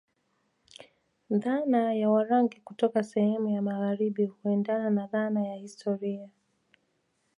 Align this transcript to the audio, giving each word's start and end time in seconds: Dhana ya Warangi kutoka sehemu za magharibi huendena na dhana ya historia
Dhana 1.29 1.93
ya 1.93 2.09
Warangi 2.09 2.59
kutoka 2.61 3.03
sehemu 3.03 3.55
za 3.55 3.61
magharibi 3.61 4.25
huendena 4.25 4.89
na 4.89 5.07
dhana 5.07 5.47
ya 5.47 5.55
historia 5.55 6.29